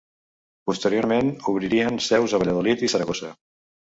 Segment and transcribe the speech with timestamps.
[0.69, 3.33] Posteriorment obririen seus a Valladolid i Saragossa.